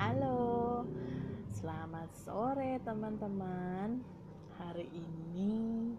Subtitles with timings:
[0.00, 0.80] Halo,
[1.60, 4.00] selamat sore teman-teman.
[4.56, 5.92] Hari ini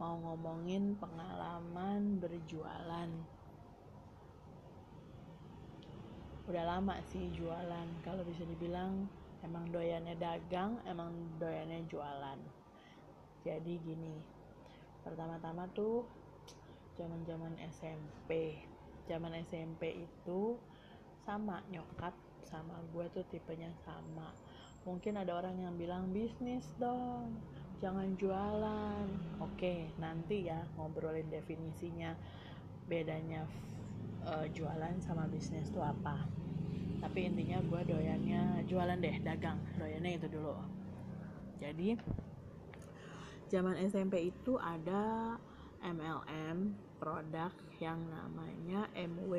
[0.00, 3.12] mau ngomongin pengalaman berjualan.
[6.48, 9.04] Udah lama sih jualan, kalau bisa dibilang
[9.44, 12.40] emang doyannya dagang, emang doyannya jualan.
[13.44, 14.16] Jadi gini,
[15.04, 16.08] pertama-tama tuh
[16.96, 18.64] zaman-zaman SMP.
[19.04, 20.56] Zaman SMP itu
[21.20, 22.16] sama nyokap
[22.46, 24.34] sama gue tuh tipenya sama.
[24.82, 27.38] Mungkin ada orang yang bilang bisnis dong
[27.82, 29.06] jangan jualan.
[29.42, 32.14] Oke nanti ya ngobrolin definisinya
[32.86, 33.42] bedanya
[34.26, 36.22] uh, jualan sama bisnis tuh apa.
[37.02, 39.58] Tapi intinya gue doyannya jualan deh dagang.
[39.74, 40.54] Doyannya itu dulu.
[41.58, 41.98] Jadi
[43.50, 45.34] zaman SMP itu ada
[45.82, 47.50] MLM produk
[47.82, 49.34] yang namanya MW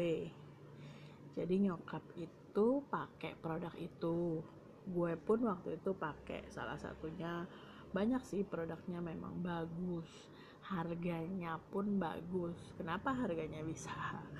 [1.33, 4.41] jadi nyokap itu pakai produk itu.
[4.85, 7.49] Gue pun waktu itu pakai salah satunya.
[7.94, 10.30] Banyak sih produknya memang bagus.
[10.63, 12.58] Harganya pun bagus.
[12.77, 13.89] Kenapa harganya bisa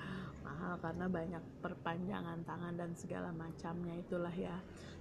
[0.46, 0.78] mahal?
[0.78, 4.54] Karena banyak perpanjangan tangan dan segala macamnya itulah ya.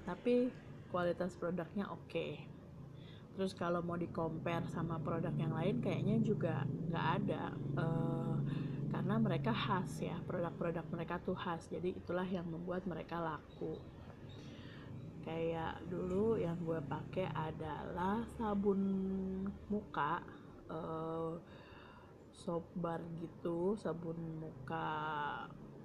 [0.05, 0.49] Tapi
[0.89, 2.09] kualitas produknya oke.
[2.09, 2.33] Okay.
[3.33, 7.43] terus kalau mau di compare sama produk yang lain kayaknya juga nggak ada.
[7.73, 8.37] Uh,
[8.93, 11.65] karena mereka khas ya produk-produk mereka tuh khas.
[11.65, 13.81] Jadi itulah yang membuat mereka laku.
[15.25, 18.81] Kayak dulu yang gue pakai adalah sabun
[19.73, 20.21] muka
[20.69, 21.33] uh,
[22.37, 24.89] soap bar gitu sabun muka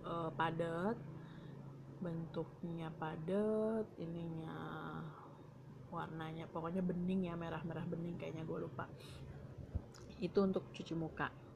[0.02, 0.98] uh, padat
[2.02, 4.58] bentuknya padat ininya
[5.88, 8.84] warnanya pokoknya bening ya merah-merah bening kayaknya gue lupa.
[10.20, 11.47] Itu untuk cuci muka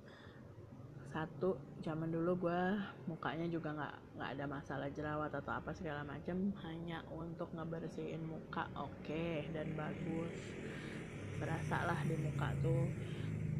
[1.13, 2.63] satu zaman dulu gue
[3.05, 8.65] mukanya juga nggak nggak ada masalah jerawat atau apa segala macam hanya untuk ngebersihin muka
[8.73, 10.33] oke okay, dan bagus.
[11.37, 12.89] Berasa lah di muka tuh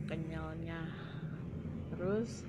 [0.09, 0.81] kenyalnya.
[1.93, 2.49] Terus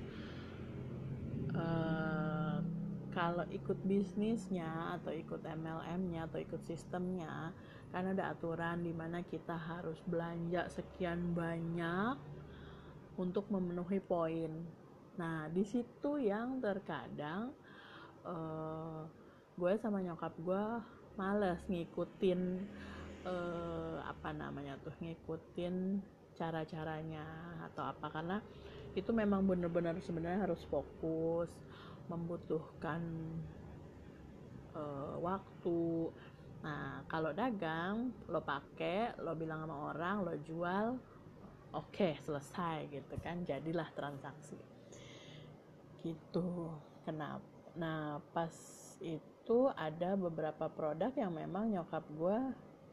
[1.52, 2.64] uh,
[3.12, 7.52] kalau ikut bisnisnya atau ikut MLM-nya atau ikut sistemnya
[7.92, 12.18] kan ada aturan di mana kita harus belanja sekian banyak
[13.14, 14.50] untuk memenuhi poin
[15.14, 17.54] Nah, di situ yang terkadang
[18.26, 19.06] uh,
[19.54, 20.64] gue sama nyokap gue
[21.14, 22.40] males ngikutin
[23.22, 26.02] uh, apa namanya tuh ngikutin
[26.34, 27.26] cara-caranya
[27.70, 28.06] atau apa.
[28.10, 28.42] Karena
[28.98, 31.50] itu memang benar-benar sebenarnya harus fokus
[32.10, 33.02] membutuhkan
[34.74, 36.10] uh, waktu.
[36.66, 40.98] Nah kalau dagang lo pakai lo bilang sama orang lo jual
[41.74, 44.73] oke okay, selesai gitu kan jadilah transaksi
[46.04, 46.70] gitu.
[47.08, 47.44] Kenapa
[47.74, 48.54] nah pas
[49.02, 52.38] itu ada beberapa produk yang memang nyokap gue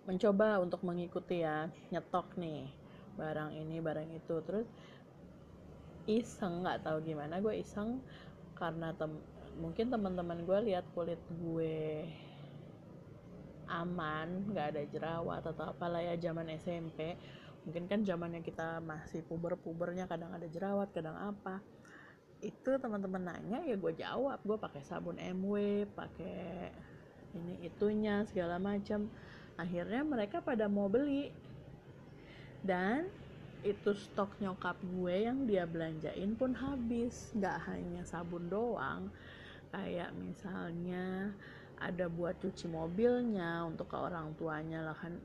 [0.10, 2.66] mencoba untuk mengikuti ya nyetok nih
[3.20, 4.36] barang ini barang itu.
[4.48, 4.68] Terus
[6.10, 8.02] iseng nggak tahu gimana gue iseng
[8.58, 9.14] karena tem
[9.60, 12.08] mungkin teman-teman gue lihat kulit gue
[13.72, 17.16] aman nggak ada jerawat atau apalah ya zaman SMP
[17.64, 21.62] mungkin kan zamannya kita masih puber-pubernya kadang ada jerawat kadang apa
[22.42, 24.42] itu teman-teman nanya ya gue jawab.
[24.42, 26.70] Gue pakai sabun MW pakai
[27.32, 29.08] ini itunya segala macam
[29.56, 31.30] akhirnya mereka pada mau beli.
[32.62, 33.10] Dan
[33.62, 37.30] itu stok nyokap gue yang dia belanjain pun habis.
[37.38, 39.14] Nggak hanya sabun doang.
[39.72, 41.32] Kayak misalnya
[41.82, 45.18] ada buat cuci mobilnya untuk ke orang tuanya lah kan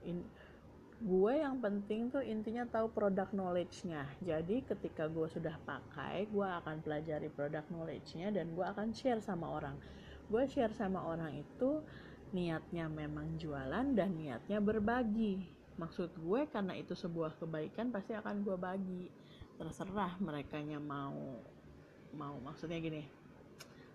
[0.96, 4.08] gue yang penting tuh intinya tahu produk knowledge-nya.
[4.24, 9.44] Jadi ketika gue sudah pakai gue akan pelajari produk knowledge-nya dan gue akan share sama
[9.60, 9.76] orang.
[10.32, 11.84] Gue share sama orang itu
[12.32, 15.44] niatnya memang jualan dan niatnya berbagi.
[15.76, 19.04] Maksud gue karena itu sebuah kebaikan pasti akan gue bagi.
[19.60, 21.44] Terserah mereka mau
[22.16, 23.04] mau maksudnya gini.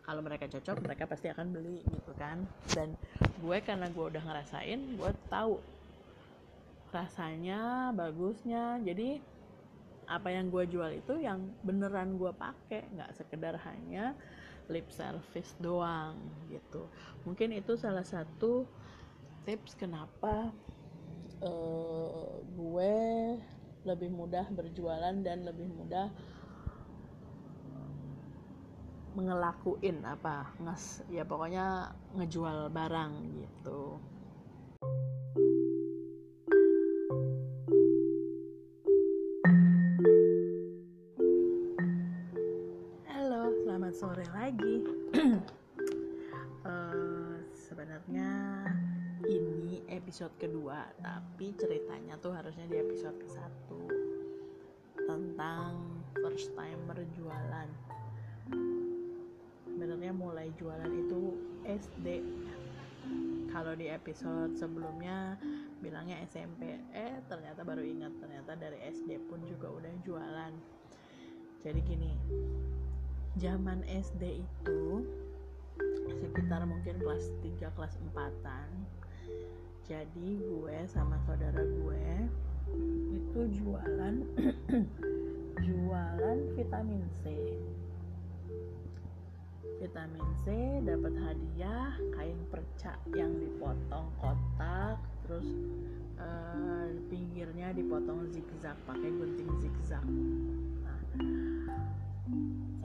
[0.05, 2.45] Kalau mereka cocok mereka pasti akan beli gitu kan.
[2.69, 2.93] Dan
[3.41, 5.80] gue karena gue udah ngerasain gue tahu
[6.91, 8.79] rasanya bagusnya.
[8.83, 9.19] Jadi
[10.11, 14.11] apa yang gue jual itu yang beneran gue pakai nggak sekedar hanya
[14.67, 16.19] lip service doang
[16.51, 16.87] gitu.
[17.23, 18.67] Mungkin itu salah satu
[19.47, 20.51] tips kenapa
[21.41, 22.93] uh, gue
[23.81, 26.13] lebih mudah berjualan dan lebih mudah
[29.11, 33.11] mengelakuin apa nges ya pokoknya ngejual barang
[33.43, 33.99] gitu
[50.11, 53.87] episode kedua tapi ceritanya tuh harusnya di episode ke satu
[55.07, 57.69] tentang first timer jualan.
[59.71, 62.27] Sebenarnya mulai jualan itu SD
[63.55, 65.39] kalau di episode sebelumnya
[65.79, 70.53] bilangnya SMP eh ternyata baru ingat ternyata dari SD pun juga udah jualan.
[71.63, 72.11] Jadi gini
[73.39, 75.07] zaman SD itu
[76.19, 78.91] sekitar mungkin kelas 3 kelas 4an
[79.89, 82.05] jadi gue sama saudara gue
[83.11, 84.15] itu jualan
[85.65, 87.33] jualan vitamin C.
[89.81, 90.45] Vitamin C
[90.85, 95.47] dapat hadiah kain perca yang dipotong kotak terus
[96.21, 100.05] uh, pinggirnya dipotong zigzag pakai gunting zigzag.
[100.85, 101.01] Nah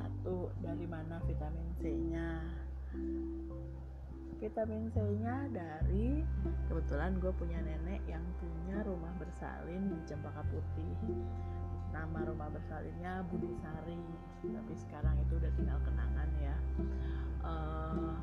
[0.01, 2.41] satu dari mana vitamin C-nya
[4.47, 6.23] vitamin C-nya dari
[6.71, 10.95] kebetulan gue punya nenek yang punya rumah bersalin di Cempaka Putih
[11.91, 13.99] nama rumah bersalinnya Budi Sari
[14.47, 16.57] tapi sekarang itu udah tinggal kenangan ya
[17.43, 18.15] uh,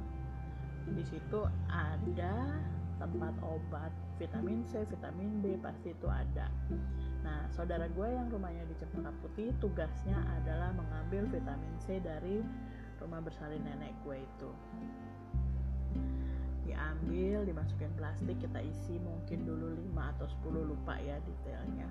[0.96, 2.56] di situ ada
[3.04, 6.48] tempat obat vitamin C, vitamin B pasti itu ada.
[7.26, 12.40] Nah, saudara gue yang rumahnya di Cempaka Putih tugasnya adalah mengambil vitamin C dari
[13.02, 14.52] rumah bersalin nenek gue itu.
[16.74, 21.86] Diambil, dimasukin plastik, kita isi mungkin dulu 5 atau 10 lupa ya detailnya.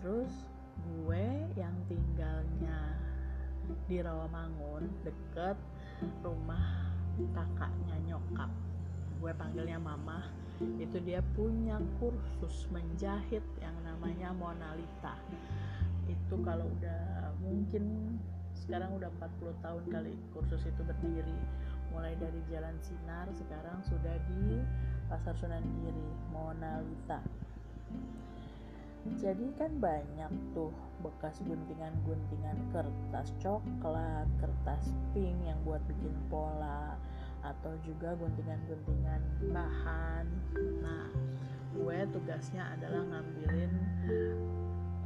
[0.00, 0.32] Terus
[0.80, 1.24] gue
[1.60, 2.96] yang tinggalnya
[3.84, 5.60] di Rawamangun deket
[6.24, 6.88] rumah
[7.36, 8.48] kakaknya nyokap.
[9.20, 10.24] Gue panggilnya mama.
[10.80, 15.12] Itu dia punya kursus menjahit yang namanya Monalita
[16.06, 18.16] itu kalau udah mungkin
[18.54, 21.38] sekarang udah 40 tahun kali kursus itu berdiri
[21.96, 24.60] mulai dari Jalan Sinar sekarang sudah di
[25.08, 27.24] Pasar Sunan Giri Monalita
[29.14, 36.98] jadi kan banyak tuh bekas guntingan-guntingan kertas coklat, kertas pink yang buat bikin pola
[37.46, 39.22] atau juga guntingan-guntingan
[39.54, 40.26] bahan.
[40.82, 41.06] Nah,
[41.78, 43.72] gue tugasnya adalah ngambilin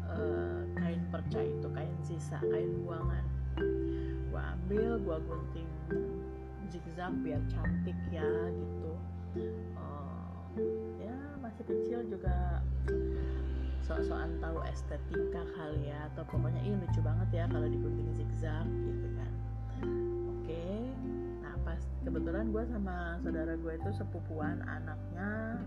[0.08, 3.24] uh, kain perca itu, kain sisa, kain buangan.
[4.32, 5.70] Gue ambil, gue gunting
[6.70, 8.92] zigzag biar cantik ya gitu.
[9.74, 10.34] Uh,
[11.02, 12.62] ya masih kecil juga
[13.86, 19.08] sok-sokan tahu estetika kali ya atau pokoknya ini lucu banget ya kalau digunting zigzag gitu
[19.18, 19.32] kan.
[20.38, 20.66] Oke
[21.42, 25.58] nah pas kebetulan gue sama saudara gue itu sepupuan anaknya.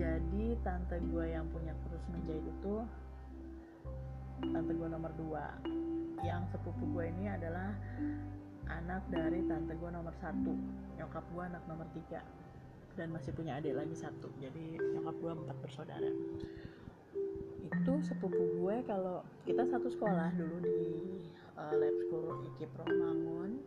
[0.00, 2.74] Jadi tante gue yang punya kursus menjahit itu
[4.48, 5.52] tante gue nomor dua.
[6.24, 7.68] Yang sepupu gue ini adalah
[8.68, 10.52] anak dari tante gue nomor satu
[10.96, 12.24] nyokap gue anak nomor tiga
[12.94, 16.10] dan masih punya adik lagi satu jadi nyokap gue empat bersaudara.
[17.64, 20.80] Itu sepupu gue kalau kita satu sekolah dulu di
[21.58, 23.58] uh, lab school IKIP Romangun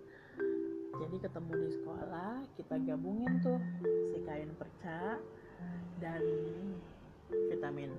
[0.97, 3.59] jadi ketemu di sekolah kita gabungin tuh
[4.09, 5.21] si kain perca
[6.01, 6.23] dan
[7.51, 7.91] vitamin.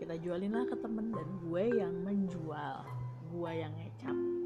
[0.00, 2.76] Kita jualin lah ke temen dan gue yang menjual
[3.32, 4.41] gue yang ngecap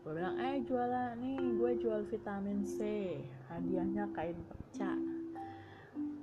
[0.00, 2.78] gue bilang eh jualan nih gue jual vitamin C
[3.52, 4.96] hadiahnya kain perca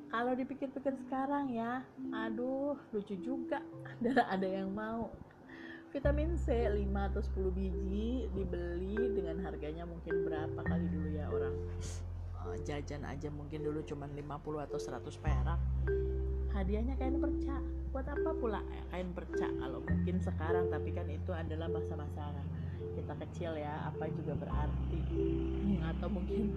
[0.08, 1.84] kalau dipikir-pikir sekarang ya
[2.16, 3.60] aduh lucu juga.
[4.04, 5.12] Dan ada yang mau.
[5.92, 11.56] Vitamin C 5 atau 10 biji dibeli dengan harganya mungkin berapa kali dulu ya orang?
[12.44, 15.60] Uh, jajan aja mungkin dulu cuma 50 atau 100 perak.
[16.54, 17.58] Hadiahnya kain perca.
[17.96, 20.66] Buat apa pula ya, kain perca kalau mungkin sekarang?
[20.70, 22.36] Tapi kan itu adalah masa-masa
[22.98, 25.00] kita kecil ya apa juga berarti.
[25.96, 26.54] Atau mungkin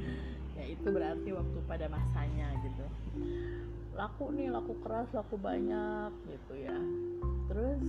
[0.58, 2.84] ya itu berarti waktu pada masanya gitu.
[3.94, 6.76] Laku nih laku keras laku banyak gitu ya.
[7.48, 7.84] Terus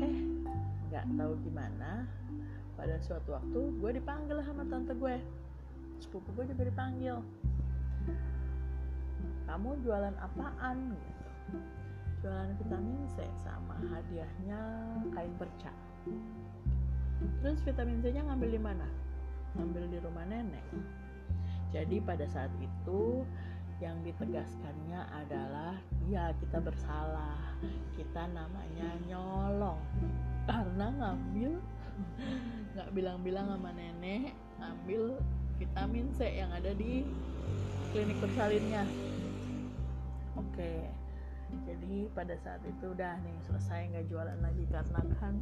[0.00, 0.16] eh
[0.90, 2.06] nggak tahu gimana
[2.74, 5.16] pada suatu waktu gue dipanggil sama tante gue.
[6.02, 7.16] Sepupu gue juga dipanggil.
[9.44, 10.96] Kamu jualan apaan?
[10.98, 11.24] gitu.
[12.24, 14.60] Jualan vitamin C sama hadiahnya
[15.12, 15.70] kain perca
[17.40, 18.86] terus vitamin C nya ngambil di mana?
[19.54, 20.66] Ngambil di rumah nenek.
[21.74, 23.26] Jadi pada saat itu
[23.82, 25.74] yang ditegaskannya adalah
[26.06, 27.58] ya kita bersalah.
[27.98, 29.80] Kita namanya nyolong.
[30.46, 31.58] Karena ngambil
[32.74, 35.22] nggak bilang-bilang sama nenek ngambil
[35.58, 37.06] vitamin C yang ada di
[37.94, 38.82] klinik bersalinnya.
[40.34, 40.90] Oke.
[41.62, 45.38] Jadi pada saat itu udah nih selesai nggak jualan lagi karena kan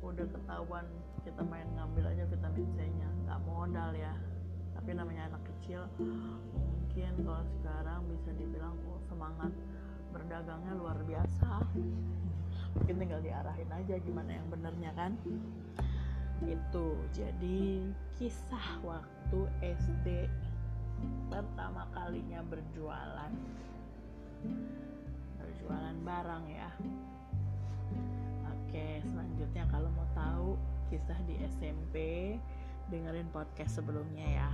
[0.00, 0.86] udah ketahuan
[1.20, 3.08] kita main ngambil aja vitamin C nya.
[3.28, 4.14] Nggak modal ya.
[4.76, 9.52] Tapi namanya anak kecil mungkin kalau sekarang bisa dibilang oh, semangat
[10.10, 11.62] berdagangnya luar biasa.
[12.74, 15.12] Mungkin tinggal diarahin aja gimana yang benernya kan.
[16.40, 17.84] Itu jadi
[18.16, 20.08] kisah waktu SD
[21.28, 23.32] pertama kalinya berjualan.
[25.36, 26.70] Berjualan barang ya
[29.50, 30.48] selanjutnya kalau mau tahu
[30.94, 31.94] kisah di SMP
[32.86, 34.50] dengerin podcast sebelumnya ya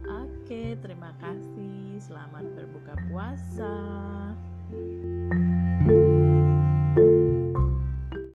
[0.00, 2.00] Oke, terima kasih.
[2.00, 3.76] Selamat berbuka puasa.
[4.72, 5.99] thank you